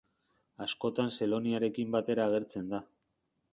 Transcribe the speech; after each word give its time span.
Askotan 0.65 1.11
Seloniarekin 1.17 1.93
batera 1.99 2.27
agertzen 2.31 2.75
da. 2.75 2.83